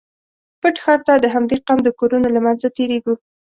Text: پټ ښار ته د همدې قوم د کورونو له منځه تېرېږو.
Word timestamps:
پټ 0.61 0.75
ښار 0.83 0.99
ته 1.07 1.13
د 1.23 1.25
همدې 1.35 1.57
قوم 1.65 1.79
د 1.83 1.89
کورونو 1.99 2.27
له 2.35 2.39
منځه 2.45 2.67
تېرېږو. 2.77 3.13